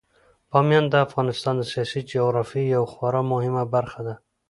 [0.51, 4.15] بامیان د افغانستان د سیاسي جغرافیې یوه خورا مهمه برخه ده.